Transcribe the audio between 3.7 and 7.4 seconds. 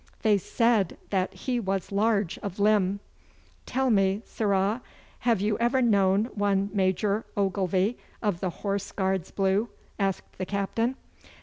me, sirrah, have you ever known one Major